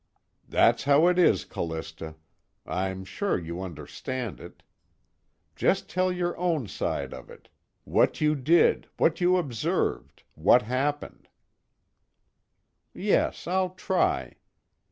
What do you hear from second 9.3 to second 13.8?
observed, what happened." "Yes, I'll